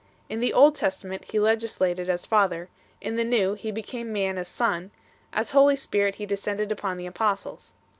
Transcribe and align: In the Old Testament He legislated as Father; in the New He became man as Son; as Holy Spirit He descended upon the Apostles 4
In 0.29 0.39
the 0.39 0.51
Old 0.51 0.73
Testament 0.75 1.25
He 1.25 1.39
legislated 1.39 2.09
as 2.09 2.25
Father; 2.25 2.69
in 3.01 3.17
the 3.17 3.23
New 3.23 3.53
He 3.53 3.69
became 3.71 4.11
man 4.11 4.39
as 4.39 4.47
Son; 4.47 4.89
as 5.31 5.51
Holy 5.51 5.75
Spirit 5.75 6.15
He 6.15 6.25
descended 6.25 6.71
upon 6.71 6.97
the 6.97 7.05
Apostles 7.05 7.73
4 7.77 7.77